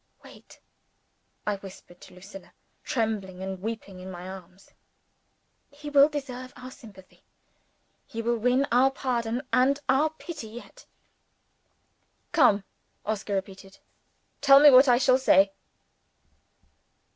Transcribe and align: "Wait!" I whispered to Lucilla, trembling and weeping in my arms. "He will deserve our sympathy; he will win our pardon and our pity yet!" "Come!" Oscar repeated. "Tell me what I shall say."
"Wait!" 0.23 0.59
I 1.45 1.57
whispered 1.57 2.01
to 2.01 2.15
Lucilla, 2.15 2.53
trembling 2.83 3.43
and 3.43 3.61
weeping 3.61 3.99
in 3.99 4.09
my 4.09 4.27
arms. 4.27 4.71
"He 5.69 5.91
will 5.91 6.09
deserve 6.09 6.51
our 6.55 6.71
sympathy; 6.71 7.23
he 8.07 8.19
will 8.23 8.37
win 8.39 8.65
our 8.71 8.89
pardon 8.89 9.43
and 9.53 9.79
our 9.87 10.09
pity 10.09 10.47
yet!" 10.47 10.87
"Come!" 12.31 12.63
Oscar 13.05 13.35
repeated. 13.35 13.77
"Tell 14.41 14.59
me 14.59 14.71
what 14.71 14.87
I 14.87 14.97
shall 14.97 15.19
say." 15.19 15.51